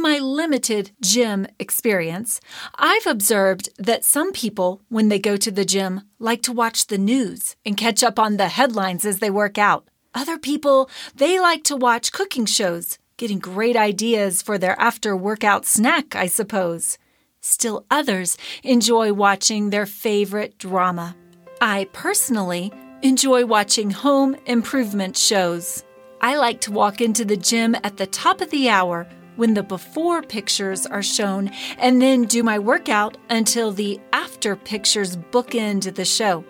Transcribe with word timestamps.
My 0.00 0.18
limited 0.18 0.92
gym 1.02 1.46
experience, 1.58 2.40
I've 2.76 3.06
observed 3.06 3.68
that 3.76 4.02
some 4.02 4.32
people, 4.32 4.80
when 4.88 5.10
they 5.10 5.18
go 5.18 5.36
to 5.36 5.50
the 5.50 5.66
gym, 5.66 6.00
like 6.18 6.40
to 6.44 6.52
watch 6.52 6.86
the 6.86 6.96
news 6.96 7.54
and 7.66 7.76
catch 7.76 8.02
up 8.02 8.18
on 8.18 8.38
the 8.38 8.48
headlines 8.48 9.04
as 9.04 9.18
they 9.18 9.28
work 9.28 9.58
out. 9.58 9.86
Other 10.14 10.38
people, 10.38 10.88
they 11.14 11.38
like 11.38 11.64
to 11.64 11.76
watch 11.76 12.12
cooking 12.12 12.46
shows, 12.46 12.96
getting 13.18 13.38
great 13.38 13.76
ideas 13.76 14.40
for 14.40 14.56
their 14.56 14.74
after 14.80 15.14
workout 15.14 15.66
snack, 15.66 16.16
I 16.16 16.28
suppose. 16.28 16.96
Still 17.42 17.84
others 17.90 18.38
enjoy 18.62 19.12
watching 19.12 19.68
their 19.68 19.84
favorite 19.84 20.56
drama. 20.56 21.14
I 21.60 21.88
personally 21.92 22.72
enjoy 23.02 23.44
watching 23.44 23.90
home 23.90 24.34
improvement 24.46 25.18
shows. 25.18 25.84
I 26.22 26.36
like 26.36 26.62
to 26.62 26.72
walk 26.72 27.02
into 27.02 27.26
the 27.26 27.36
gym 27.36 27.76
at 27.84 27.98
the 27.98 28.06
top 28.06 28.40
of 28.40 28.48
the 28.48 28.70
hour 28.70 29.06
when 29.40 29.54
the 29.54 29.62
before 29.62 30.20
pictures 30.20 30.84
are 30.84 31.02
shown 31.02 31.50
and 31.78 32.02
then 32.02 32.26
do 32.26 32.42
my 32.42 32.58
workout 32.58 33.16
until 33.30 33.72
the 33.72 33.98
after 34.12 34.54
pictures 34.54 35.16
bookend 35.16 35.94
the 35.94 36.04
show. 36.04 36.44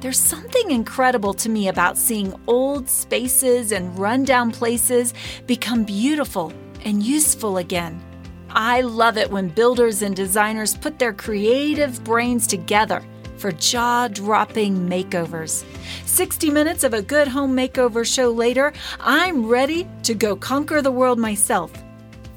There's 0.00 0.18
something 0.18 0.72
incredible 0.72 1.34
to 1.34 1.48
me 1.48 1.68
about 1.68 1.96
seeing 1.96 2.34
old 2.48 2.88
spaces 2.88 3.70
and 3.70 3.96
rundown 3.96 4.50
places 4.50 5.14
become 5.46 5.84
beautiful 5.84 6.52
and 6.84 7.00
useful 7.00 7.58
again. 7.58 8.02
I 8.50 8.80
love 8.80 9.16
it 9.18 9.30
when 9.30 9.46
builders 9.46 10.02
and 10.02 10.16
designers 10.16 10.76
put 10.76 10.98
their 10.98 11.12
creative 11.12 12.02
brains 12.02 12.48
together 12.48 13.04
for 13.36 13.52
jaw 13.52 14.08
dropping 14.08 14.88
makeovers. 14.88 15.64
60 16.06 16.50
minutes 16.50 16.82
of 16.82 16.92
a 16.92 17.02
good 17.02 17.28
home 17.28 17.56
makeover 17.56 18.04
show 18.04 18.30
later, 18.32 18.72
I'm 18.98 19.46
ready 19.46 19.86
to 20.02 20.14
go 20.14 20.34
conquer 20.34 20.82
the 20.82 20.90
world 20.90 21.20
myself. 21.20 21.70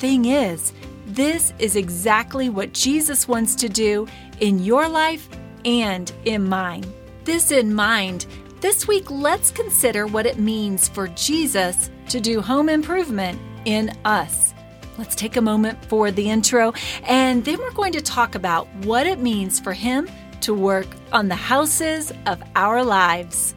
Thing 0.00 0.24
is, 0.24 0.72
this 1.04 1.52
is 1.58 1.76
exactly 1.76 2.48
what 2.48 2.72
Jesus 2.72 3.28
wants 3.28 3.54
to 3.56 3.68
do 3.68 4.08
in 4.40 4.58
your 4.58 4.88
life 4.88 5.28
and 5.66 6.10
in 6.24 6.48
mine. 6.48 6.90
This 7.24 7.50
in 7.50 7.74
mind, 7.74 8.24
this 8.62 8.88
week 8.88 9.10
let's 9.10 9.50
consider 9.50 10.06
what 10.06 10.24
it 10.24 10.38
means 10.38 10.88
for 10.88 11.08
Jesus 11.08 11.90
to 12.08 12.18
do 12.18 12.40
home 12.40 12.70
improvement 12.70 13.38
in 13.66 13.94
us. 14.06 14.54
Let's 14.96 15.14
take 15.14 15.36
a 15.36 15.42
moment 15.42 15.84
for 15.84 16.10
the 16.10 16.30
intro, 16.30 16.72
and 17.02 17.44
then 17.44 17.58
we're 17.58 17.70
going 17.72 17.92
to 17.92 18.00
talk 18.00 18.34
about 18.34 18.68
what 18.86 19.06
it 19.06 19.18
means 19.18 19.60
for 19.60 19.74
Him 19.74 20.08
to 20.40 20.54
work 20.54 20.86
on 21.12 21.28
the 21.28 21.34
houses 21.34 22.10
of 22.24 22.42
our 22.56 22.82
lives. 22.82 23.54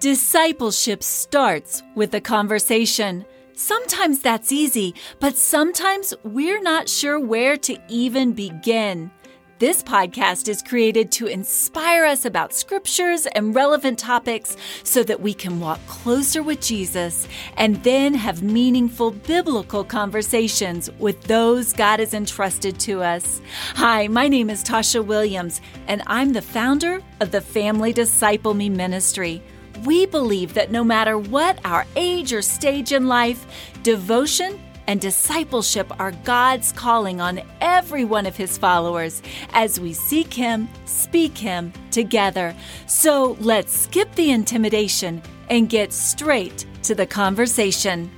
Discipleship 0.00 1.04
starts 1.04 1.84
with 1.94 2.12
a 2.12 2.20
conversation. 2.20 3.24
Sometimes 3.54 4.20
that's 4.20 4.50
easy, 4.50 4.94
but 5.20 5.36
sometimes 5.36 6.14
we're 6.22 6.62
not 6.62 6.88
sure 6.88 7.20
where 7.20 7.56
to 7.58 7.76
even 7.88 8.32
begin. 8.32 9.10
This 9.58 9.82
podcast 9.82 10.48
is 10.48 10.62
created 10.62 11.12
to 11.12 11.26
inspire 11.26 12.04
us 12.04 12.24
about 12.24 12.54
scriptures 12.54 13.26
and 13.26 13.54
relevant 13.54 13.98
topics 13.98 14.56
so 14.82 15.04
that 15.04 15.20
we 15.20 15.34
can 15.34 15.60
walk 15.60 15.78
closer 15.86 16.42
with 16.42 16.60
Jesus 16.60 17.28
and 17.56 17.80
then 17.84 18.14
have 18.14 18.42
meaningful 18.42 19.12
biblical 19.12 19.84
conversations 19.84 20.90
with 20.98 21.20
those 21.24 21.74
God 21.74 22.00
has 22.00 22.14
entrusted 22.14 22.80
to 22.80 23.02
us. 23.02 23.40
Hi, 23.74 24.08
my 24.08 24.28
name 24.28 24.50
is 24.50 24.64
Tasha 24.64 25.04
Williams, 25.04 25.60
and 25.86 26.02
I'm 26.06 26.32
the 26.32 26.42
founder 26.42 27.00
of 27.20 27.30
the 27.30 27.40
Family 27.42 27.92
Disciple 27.92 28.54
Me 28.54 28.68
Ministry. 28.68 29.42
We 29.84 30.06
believe 30.06 30.54
that 30.54 30.70
no 30.70 30.84
matter 30.84 31.18
what 31.18 31.58
our 31.64 31.86
age 31.96 32.32
or 32.32 32.42
stage 32.42 32.92
in 32.92 33.08
life, 33.08 33.46
devotion 33.82 34.60
and 34.86 35.00
discipleship 35.00 35.90
are 36.00 36.12
God's 36.24 36.72
calling 36.72 37.20
on 37.20 37.42
every 37.60 38.04
one 38.04 38.26
of 38.26 38.36
His 38.36 38.58
followers 38.58 39.22
as 39.52 39.80
we 39.80 39.92
seek 39.92 40.32
Him, 40.32 40.68
speak 40.84 41.36
Him 41.36 41.72
together. 41.90 42.54
So 42.86 43.36
let's 43.40 43.76
skip 43.76 44.14
the 44.14 44.30
intimidation 44.30 45.22
and 45.50 45.68
get 45.68 45.92
straight 45.92 46.66
to 46.84 46.94
the 46.94 47.06
conversation. 47.06 48.10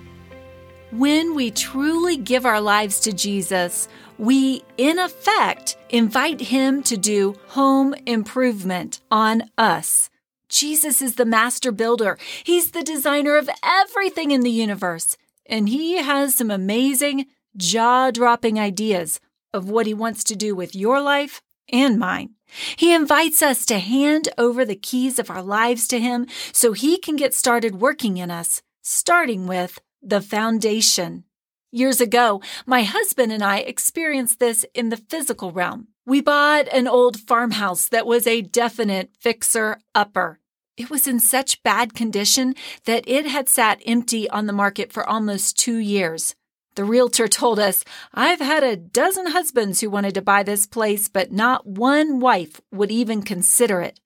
When 0.90 1.34
we 1.34 1.50
truly 1.50 2.16
give 2.16 2.46
our 2.46 2.60
lives 2.60 3.00
to 3.00 3.12
Jesus, 3.12 3.88
we, 4.18 4.62
in 4.76 4.98
effect, 4.98 5.76
invite 5.90 6.40
Him 6.40 6.82
to 6.84 6.96
do 6.96 7.34
home 7.48 7.94
improvement 8.06 9.00
on 9.10 9.50
us. 9.58 10.10
Jesus 10.48 11.02
is 11.02 11.14
the 11.14 11.24
master 11.24 11.72
builder. 11.72 12.18
He's 12.44 12.70
the 12.70 12.82
designer 12.82 13.36
of 13.36 13.50
everything 13.62 14.30
in 14.30 14.42
the 14.42 14.50
universe. 14.50 15.16
And 15.46 15.68
he 15.68 15.98
has 15.98 16.34
some 16.34 16.50
amazing, 16.50 17.26
jaw 17.56 18.10
dropping 18.10 18.58
ideas 18.58 19.20
of 19.52 19.68
what 19.68 19.86
he 19.86 19.94
wants 19.94 20.24
to 20.24 20.36
do 20.36 20.54
with 20.54 20.74
your 20.74 21.00
life 21.00 21.42
and 21.72 21.98
mine. 21.98 22.30
He 22.76 22.94
invites 22.94 23.42
us 23.42 23.64
to 23.66 23.78
hand 23.78 24.28
over 24.38 24.64
the 24.64 24.76
keys 24.76 25.18
of 25.18 25.30
our 25.30 25.42
lives 25.42 25.88
to 25.88 25.98
him 25.98 26.26
so 26.52 26.72
he 26.72 26.98
can 26.98 27.16
get 27.16 27.34
started 27.34 27.80
working 27.80 28.16
in 28.18 28.30
us, 28.30 28.62
starting 28.82 29.46
with 29.46 29.80
the 30.02 30.20
foundation. 30.20 31.24
Years 31.72 32.00
ago, 32.00 32.40
my 32.66 32.82
husband 32.82 33.32
and 33.32 33.42
I 33.42 33.58
experienced 33.58 34.38
this 34.38 34.64
in 34.74 34.90
the 34.90 34.96
physical 34.96 35.50
realm. 35.50 35.88
We 36.06 36.20
bought 36.20 36.68
an 36.68 36.86
old 36.86 37.18
farmhouse 37.18 37.88
that 37.88 38.06
was 38.06 38.26
a 38.26 38.42
definite 38.42 39.08
fixer 39.18 39.78
upper. 39.94 40.38
It 40.76 40.90
was 40.90 41.06
in 41.06 41.18
such 41.18 41.62
bad 41.62 41.94
condition 41.94 42.54
that 42.84 43.08
it 43.08 43.24
had 43.24 43.48
sat 43.48 43.80
empty 43.86 44.28
on 44.28 44.46
the 44.46 44.52
market 44.52 44.92
for 44.92 45.08
almost 45.08 45.58
two 45.58 45.78
years. 45.78 46.34
The 46.74 46.84
realtor 46.84 47.26
told 47.26 47.58
us, 47.58 47.86
I've 48.12 48.40
had 48.40 48.62
a 48.62 48.76
dozen 48.76 49.28
husbands 49.28 49.80
who 49.80 49.88
wanted 49.88 50.12
to 50.14 50.20
buy 50.20 50.42
this 50.42 50.66
place, 50.66 51.08
but 51.08 51.32
not 51.32 51.66
one 51.66 52.20
wife 52.20 52.60
would 52.70 52.90
even 52.90 53.22
consider 53.22 53.80
it. 53.80 53.98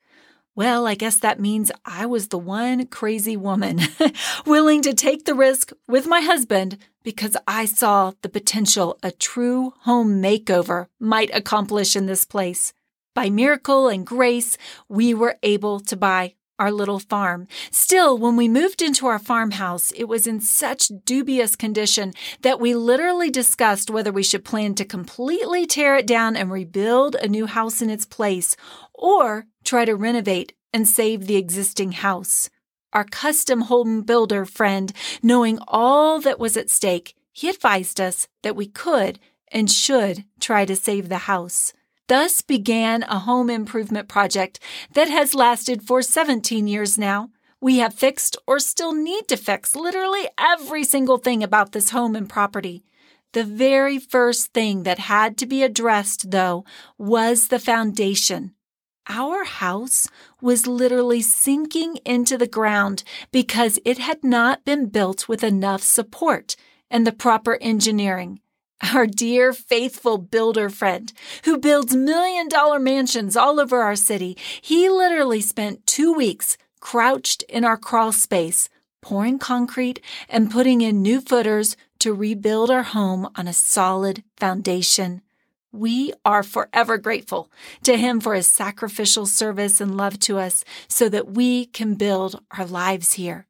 Well, 0.58 0.88
I 0.88 0.96
guess 0.96 1.18
that 1.18 1.38
means 1.38 1.70
I 1.84 2.04
was 2.06 2.28
the 2.28 2.36
one 2.36 2.86
crazy 2.86 3.36
woman 3.36 3.78
willing 4.44 4.82
to 4.82 4.92
take 4.92 5.24
the 5.24 5.36
risk 5.36 5.70
with 5.86 6.08
my 6.08 6.20
husband 6.20 6.78
because 7.04 7.36
I 7.46 7.64
saw 7.64 8.14
the 8.22 8.28
potential 8.28 8.98
a 9.00 9.12
true 9.12 9.74
home 9.82 10.20
makeover 10.20 10.86
might 10.98 11.32
accomplish 11.32 11.94
in 11.94 12.06
this 12.06 12.24
place. 12.24 12.72
By 13.14 13.30
miracle 13.30 13.86
and 13.86 14.04
grace, 14.04 14.58
we 14.88 15.14
were 15.14 15.38
able 15.44 15.78
to 15.78 15.96
buy 15.96 16.34
our 16.58 16.72
little 16.72 16.98
farm. 16.98 17.46
Still, 17.70 18.18
when 18.18 18.36
we 18.36 18.48
moved 18.48 18.82
into 18.82 19.06
our 19.06 19.18
farmhouse, 19.18 19.92
it 19.92 20.04
was 20.04 20.26
in 20.26 20.40
such 20.40 20.90
dubious 21.04 21.56
condition 21.56 22.12
that 22.42 22.60
we 22.60 22.74
literally 22.74 23.30
discussed 23.30 23.90
whether 23.90 24.12
we 24.12 24.22
should 24.22 24.44
plan 24.44 24.74
to 24.74 24.84
completely 24.84 25.66
tear 25.66 25.96
it 25.96 26.06
down 26.06 26.36
and 26.36 26.50
rebuild 26.50 27.14
a 27.14 27.28
new 27.28 27.46
house 27.46 27.80
in 27.80 27.90
its 27.90 28.04
place 28.04 28.56
or 28.92 29.46
try 29.64 29.84
to 29.84 29.94
renovate 29.94 30.52
and 30.72 30.88
save 30.88 31.26
the 31.26 31.36
existing 31.36 31.92
house. 31.92 32.50
Our 32.92 33.04
custom 33.04 33.62
home 33.62 34.02
builder 34.02 34.44
friend, 34.44 34.92
knowing 35.22 35.58
all 35.68 36.20
that 36.20 36.38
was 36.38 36.56
at 36.56 36.70
stake, 36.70 37.14
he 37.32 37.48
advised 37.48 38.00
us 38.00 38.28
that 38.42 38.56
we 38.56 38.66
could 38.66 39.18
and 39.52 39.70
should 39.70 40.24
try 40.40 40.64
to 40.64 40.74
save 40.74 41.08
the 41.08 41.18
house. 41.18 41.72
Thus 42.08 42.40
began 42.40 43.02
a 43.02 43.18
home 43.18 43.50
improvement 43.50 44.08
project 44.08 44.58
that 44.94 45.08
has 45.08 45.34
lasted 45.34 45.82
for 45.82 46.00
17 46.00 46.66
years 46.66 46.96
now. 46.96 47.30
We 47.60 47.78
have 47.78 47.92
fixed 47.92 48.36
or 48.46 48.58
still 48.58 48.94
need 48.94 49.28
to 49.28 49.36
fix 49.36 49.76
literally 49.76 50.26
every 50.38 50.84
single 50.84 51.18
thing 51.18 51.42
about 51.42 51.72
this 51.72 51.90
home 51.90 52.16
and 52.16 52.28
property. 52.28 52.82
The 53.32 53.44
very 53.44 53.98
first 53.98 54.54
thing 54.54 54.84
that 54.84 54.98
had 54.98 55.36
to 55.38 55.46
be 55.46 55.62
addressed, 55.62 56.30
though, 56.30 56.64
was 56.96 57.48
the 57.48 57.58
foundation. 57.58 58.54
Our 59.06 59.44
house 59.44 60.08
was 60.40 60.66
literally 60.66 61.20
sinking 61.20 61.98
into 62.06 62.38
the 62.38 62.46
ground 62.46 63.04
because 63.32 63.78
it 63.84 63.98
had 63.98 64.24
not 64.24 64.64
been 64.64 64.86
built 64.86 65.28
with 65.28 65.44
enough 65.44 65.82
support 65.82 66.56
and 66.90 67.06
the 67.06 67.12
proper 67.12 67.58
engineering. 67.60 68.40
Our 68.80 69.06
dear, 69.06 69.52
faithful 69.52 70.18
builder 70.18 70.70
friend 70.70 71.12
who 71.44 71.58
builds 71.58 71.96
million 71.96 72.48
dollar 72.48 72.78
mansions 72.78 73.36
all 73.36 73.58
over 73.58 73.82
our 73.82 73.96
city, 73.96 74.36
he 74.60 74.88
literally 74.88 75.40
spent 75.40 75.86
two 75.86 76.12
weeks 76.12 76.56
crouched 76.80 77.42
in 77.44 77.64
our 77.64 77.76
crawl 77.76 78.12
space, 78.12 78.68
pouring 79.02 79.38
concrete 79.38 80.00
and 80.28 80.50
putting 80.50 80.80
in 80.80 81.02
new 81.02 81.20
footers 81.20 81.76
to 81.98 82.14
rebuild 82.14 82.70
our 82.70 82.84
home 82.84 83.28
on 83.34 83.48
a 83.48 83.52
solid 83.52 84.22
foundation. 84.36 85.22
We 85.72 86.12
are 86.24 86.42
forever 86.44 86.98
grateful 86.98 87.50
to 87.82 87.96
him 87.96 88.20
for 88.20 88.34
his 88.34 88.46
sacrificial 88.46 89.26
service 89.26 89.80
and 89.80 89.96
love 89.96 90.18
to 90.20 90.38
us 90.38 90.64
so 90.86 91.08
that 91.08 91.32
we 91.32 91.66
can 91.66 91.94
build 91.94 92.40
our 92.56 92.64
lives 92.64 93.14
here. 93.14 93.46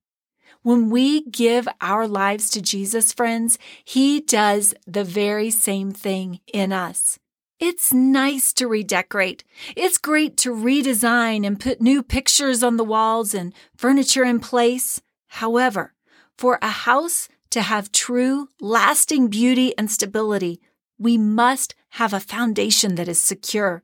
When 0.62 0.90
we 0.90 1.22
give 1.22 1.68
our 1.80 2.08
lives 2.08 2.50
to 2.50 2.60
Jesus, 2.60 3.12
friends, 3.12 3.58
He 3.84 4.20
does 4.20 4.74
the 4.86 5.04
very 5.04 5.50
same 5.50 5.92
thing 5.92 6.40
in 6.52 6.72
us. 6.72 7.18
It's 7.60 7.92
nice 7.92 8.52
to 8.54 8.68
redecorate. 8.68 9.44
It's 9.76 9.98
great 9.98 10.36
to 10.38 10.54
redesign 10.54 11.46
and 11.46 11.58
put 11.58 11.80
new 11.80 12.02
pictures 12.02 12.62
on 12.62 12.76
the 12.76 12.84
walls 12.84 13.34
and 13.34 13.52
furniture 13.76 14.24
in 14.24 14.40
place. 14.40 15.00
However, 15.28 15.94
for 16.36 16.58
a 16.62 16.68
house 16.68 17.28
to 17.50 17.62
have 17.62 17.90
true, 17.90 18.48
lasting 18.60 19.28
beauty 19.28 19.76
and 19.76 19.90
stability, 19.90 20.60
we 20.98 21.16
must 21.18 21.74
have 21.90 22.12
a 22.12 22.20
foundation 22.20 22.96
that 22.96 23.08
is 23.08 23.20
secure. 23.20 23.82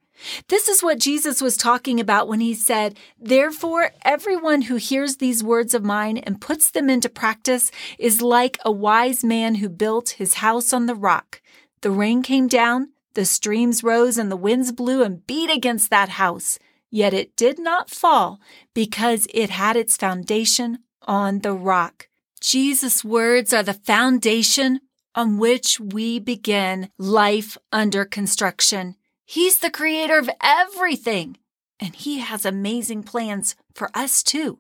This 0.49 0.69
is 0.69 0.83
what 0.83 0.99
Jesus 0.99 1.41
was 1.41 1.57
talking 1.57 2.01
about 2.01 2.29
when 2.29 2.41
he 2.41 2.55
said, 2.55 2.99
Therefore, 3.19 3.91
everyone 4.05 4.63
who 4.63 4.77
hears 4.77 5.17
these 5.17 5.43
words 5.43 5.75
of 5.75 5.85
mine 5.85 6.19
and 6.19 6.41
puts 6.41 6.71
them 6.71 6.89
into 6.89 7.09
practice 7.09 7.71
is 7.99 8.23
like 8.23 8.59
a 8.65 8.73
wise 8.73 9.25
man 9.25 9.57
who 9.57 9.69
built 9.69 10.11
his 10.11 10.35
house 10.35 10.73
on 10.73 10.87
the 10.87 10.95
rock. 10.95 11.43
The 11.81 11.91
rain 11.91 12.23
came 12.23 12.49
down, 12.49 12.91
the 13.15 13.25
streams 13.25 13.83
rose, 13.83 14.17
and 14.17 14.31
the 14.31 14.37
winds 14.37 14.73
blew 14.73 15.03
and 15.03 15.27
beat 15.27 15.51
against 15.51 15.91
that 15.91 16.11
house. 16.11 16.59
Yet 16.91 17.13
it 17.13 17.37
did 17.37 17.59
not 17.59 17.91
fall 17.91 18.41
because 18.73 19.27
it 19.35 19.51
had 19.51 19.77
its 19.77 19.97
foundation 19.97 20.79
on 21.03 21.41
the 21.41 21.53
rock. 21.53 22.09
Jesus' 22.41 23.05
words 23.05 23.53
are 23.53 23.63
the 23.63 23.75
foundation 23.75 24.81
on 25.15 25.39
which 25.39 25.81
we 25.81 26.19
begin 26.19 26.91
life 26.99 27.57
under 27.73 28.05
construction. 28.05 28.97
He's 29.25 29.59
the 29.59 29.71
creator 29.71 30.19
of 30.19 30.31
everything, 30.43 31.39
and 31.81 31.95
He 31.95 32.19
has 32.19 32.45
amazing 32.45 33.05
plans 33.05 33.57
for 33.75 33.91
us 33.95 34.23
too. 34.23 34.59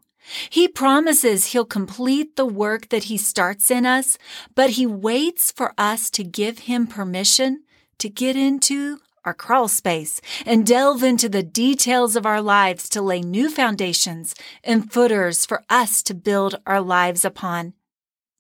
He 0.48 0.68
promises 0.68 1.46
He'll 1.46 1.66
complete 1.66 2.36
the 2.36 2.46
work 2.46 2.88
that 2.88 3.04
He 3.04 3.18
starts 3.18 3.70
in 3.70 3.84
us, 3.84 4.16
but 4.54 4.70
He 4.70 4.86
waits 4.86 5.52
for 5.52 5.74
us 5.76 6.10
to 6.10 6.24
give 6.24 6.60
Him 6.60 6.86
permission 6.86 7.64
to 7.98 8.08
get 8.08 8.36
into 8.36 9.00
our 9.24 9.34
crawl 9.34 9.68
space 9.68 10.20
and 10.44 10.66
delve 10.66 11.02
into 11.02 11.28
the 11.28 11.42
details 11.42 12.16
of 12.16 12.26
our 12.26 12.42
lives 12.42 12.88
to 12.90 13.02
lay 13.02 13.20
new 13.20 13.50
foundations 13.50 14.34
and 14.62 14.92
footers 14.92 15.46
for 15.46 15.62
us 15.70 16.02
to 16.02 16.14
build 16.14 16.56
our 16.66 16.80
lives 16.80 17.24
upon. 17.24 17.74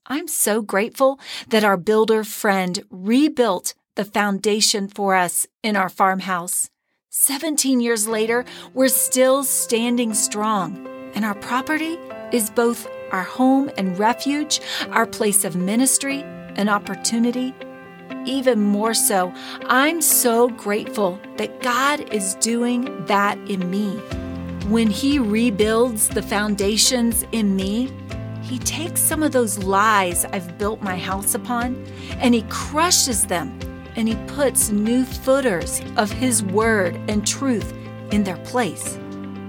I'm 0.06 0.28
so 0.28 0.60
grateful 0.60 1.18
that 1.48 1.64
our 1.64 1.78
builder 1.78 2.24
friend 2.24 2.84
rebuilt 2.90 3.74
the 3.96 4.04
foundation 4.04 4.88
for 4.88 5.14
us 5.14 5.46
in 5.62 5.76
our 5.76 5.88
farmhouse. 5.88 6.70
17 7.10 7.80
years 7.80 8.08
later, 8.08 8.44
we're 8.74 8.88
still 8.88 9.44
standing 9.44 10.14
strong, 10.14 10.86
and 11.14 11.24
our 11.24 11.36
property 11.36 11.96
is 12.32 12.50
both 12.50 12.88
our 13.12 13.22
home 13.22 13.70
and 13.76 13.96
refuge, 13.98 14.60
our 14.90 15.06
place 15.06 15.44
of 15.44 15.54
ministry 15.54 16.22
and 16.56 16.68
opportunity. 16.68 17.54
Even 18.26 18.60
more 18.60 18.94
so, 18.94 19.32
I'm 19.66 20.02
so 20.02 20.48
grateful 20.48 21.20
that 21.36 21.62
God 21.62 22.12
is 22.12 22.34
doing 22.36 23.06
that 23.06 23.38
in 23.48 23.70
me. 23.70 23.90
When 24.68 24.90
He 24.90 25.20
rebuilds 25.20 26.08
the 26.08 26.22
foundations 26.22 27.24
in 27.30 27.54
me, 27.54 27.92
he 28.42 28.58
takes 28.58 29.00
some 29.00 29.22
of 29.22 29.32
those 29.32 29.58
lies 29.64 30.26
I've 30.26 30.58
built 30.58 30.82
my 30.82 30.98
house 30.98 31.34
upon 31.34 31.82
and 32.18 32.34
he 32.34 32.42
crushes 32.50 33.24
them 33.24 33.58
and 33.96 34.08
he 34.08 34.16
puts 34.26 34.70
new 34.70 35.04
footers 35.04 35.80
of 35.96 36.10
his 36.10 36.42
word 36.42 36.98
and 37.08 37.26
truth 37.26 37.72
in 38.10 38.24
their 38.24 38.36
place. 38.38 38.98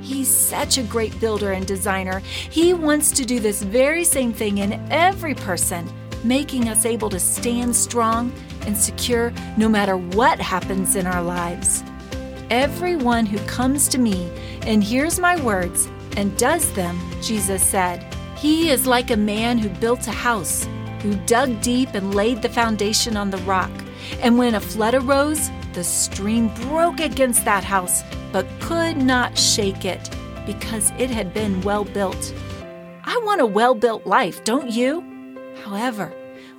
He's 0.01 0.29
such 0.29 0.77
a 0.77 0.83
great 0.83 1.19
builder 1.19 1.53
and 1.53 1.65
designer. 1.65 2.19
He 2.19 2.73
wants 2.73 3.11
to 3.11 3.25
do 3.25 3.39
this 3.39 3.63
very 3.63 4.03
same 4.03 4.33
thing 4.33 4.59
in 4.59 4.73
every 4.91 5.33
person, 5.33 5.91
making 6.23 6.69
us 6.69 6.85
able 6.85 7.09
to 7.09 7.19
stand 7.19 7.75
strong 7.75 8.31
and 8.61 8.77
secure 8.77 9.33
no 9.57 9.67
matter 9.67 9.97
what 9.97 10.39
happens 10.39 10.95
in 10.95 11.07
our 11.07 11.23
lives. 11.23 11.83
Everyone 12.49 13.25
who 13.25 13.39
comes 13.47 13.87
to 13.89 13.97
me 13.97 14.29
and 14.61 14.83
hears 14.83 15.19
my 15.19 15.41
words 15.41 15.87
and 16.17 16.37
does 16.37 16.71
them, 16.73 16.99
Jesus 17.21 17.63
said, 17.63 18.05
he 18.37 18.69
is 18.69 18.85
like 18.85 19.11
a 19.11 19.17
man 19.17 19.57
who 19.57 19.69
built 19.69 20.07
a 20.07 20.11
house, 20.11 20.67
who 21.01 21.15
dug 21.25 21.61
deep 21.61 21.93
and 21.93 22.13
laid 22.13 22.41
the 22.41 22.49
foundation 22.49 23.17
on 23.17 23.31
the 23.31 23.37
rock. 23.39 23.71
And 24.21 24.37
when 24.37 24.55
a 24.55 24.59
flood 24.59 24.95
arose, 24.95 25.49
the 25.73 25.83
stream 25.83 26.47
broke 26.69 26.99
against 26.99 27.45
that 27.45 27.63
house, 27.63 28.03
but 28.31 28.47
could 28.59 28.97
not 28.97 29.37
shake 29.37 29.85
it 29.85 30.09
because 30.45 30.91
it 30.97 31.09
had 31.09 31.33
been 31.33 31.61
well 31.61 31.85
built. 31.85 32.33
I 33.03 33.19
want 33.23 33.41
a 33.41 33.45
well 33.45 33.75
built 33.75 34.05
life, 34.05 34.43
don't 34.43 34.71
you? 34.71 35.03
However, 35.63 36.13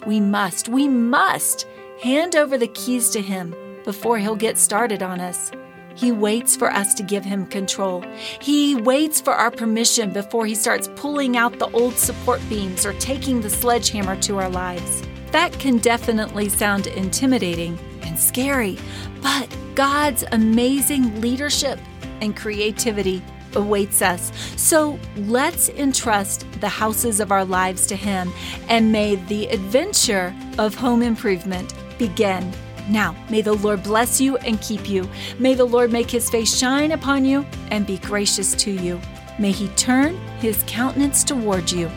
we 0.06 0.20
must, 0.20 0.68
we 0.68 0.88
must 0.88 1.66
hand 2.02 2.36
over 2.36 2.58
the 2.58 2.68
keys 2.68 3.10
to 3.10 3.20
Him 3.20 3.54
before 3.84 4.18
He'll 4.18 4.36
get 4.36 4.58
started 4.58 5.02
on 5.02 5.20
us. 5.20 5.50
He 5.96 6.12
waits 6.12 6.54
for 6.56 6.70
us 6.70 6.92
to 6.94 7.02
give 7.02 7.24
him 7.24 7.46
control. 7.46 8.04
He 8.40 8.76
waits 8.76 9.18
for 9.18 9.32
our 9.32 9.50
permission 9.50 10.10
before 10.12 10.44
he 10.44 10.54
starts 10.54 10.90
pulling 10.94 11.38
out 11.38 11.58
the 11.58 11.70
old 11.70 11.94
support 11.94 12.40
beams 12.50 12.84
or 12.84 12.92
taking 12.94 13.40
the 13.40 13.48
sledgehammer 13.48 14.20
to 14.20 14.36
our 14.36 14.50
lives. 14.50 15.02
That 15.36 15.52
can 15.58 15.76
definitely 15.76 16.48
sound 16.48 16.86
intimidating 16.86 17.78
and 18.04 18.18
scary, 18.18 18.78
but 19.20 19.54
God's 19.74 20.24
amazing 20.32 21.20
leadership 21.20 21.78
and 22.22 22.34
creativity 22.34 23.22
awaits 23.54 24.00
us. 24.00 24.32
So 24.56 24.98
let's 25.14 25.68
entrust 25.68 26.50
the 26.62 26.70
houses 26.70 27.20
of 27.20 27.32
our 27.32 27.44
lives 27.44 27.86
to 27.88 27.96
Him, 27.96 28.32
and 28.70 28.90
may 28.90 29.16
the 29.16 29.48
adventure 29.48 30.34
of 30.56 30.74
home 30.74 31.02
improvement 31.02 31.74
begin 31.98 32.50
now, 32.88 33.14
may 33.28 33.42
the 33.42 33.52
Lord 33.52 33.82
bless 33.82 34.18
you 34.18 34.38
and 34.38 34.58
keep 34.62 34.88
you. 34.88 35.06
May 35.38 35.52
the 35.52 35.64
Lord 35.64 35.92
make 35.92 36.10
his 36.10 36.30
face 36.30 36.56
shine 36.56 36.92
upon 36.92 37.24
you 37.26 37.44
and 37.72 37.84
be 37.84 37.98
gracious 37.98 38.54
to 38.54 38.70
you. 38.70 39.00
May 39.38 39.50
he 39.50 39.68
turn 39.70 40.16
his 40.38 40.64
countenance 40.68 41.24
toward 41.24 41.70
you 41.70 41.88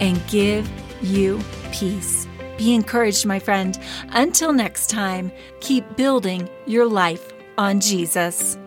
and 0.00 0.26
give 0.26 0.66
you 1.02 1.40
peace. 1.70 2.27
Be 2.58 2.74
encouraged, 2.74 3.24
my 3.24 3.38
friend. 3.38 3.78
Until 4.10 4.52
next 4.52 4.90
time, 4.90 5.32
keep 5.60 5.96
building 5.96 6.50
your 6.66 6.84
life 6.86 7.32
on 7.56 7.80
Jesus. 7.80 8.58